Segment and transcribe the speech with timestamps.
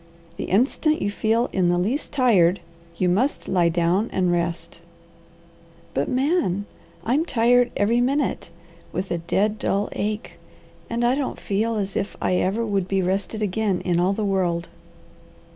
[0.37, 2.59] The instant you feel in the least tired
[2.97, 4.79] you must lie down and rest."
[5.93, 6.65] "But Man!
[7.05, 8.49] I'm tired every minute,
[8.91, 10.39] with a dead, dull ache,
[10.89, 14.25] and I don't feel as if I ever would be rested again in all the
[14.25, 14.69] world."